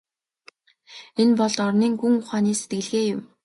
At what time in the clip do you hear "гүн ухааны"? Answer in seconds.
2.01-2.53